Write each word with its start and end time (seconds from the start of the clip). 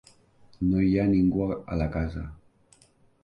No 0.69 0.79
hi 0.85 0.95
ha 1.01 1.03
ningú 1.11 1.45
a 1.67 1.77
la 1.81 1.89
casa. 1.97 2.23